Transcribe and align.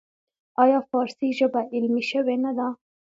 آیا 0.63 0.79
فارسي 0.89 1.29
ژبه 1.39 1.61
علمي 1.73 2.03
شوې 2.11 2.35
نه 2.43 2.51
ده؟ 2.57 2.67